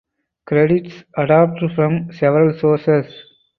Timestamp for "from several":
1.75-2.57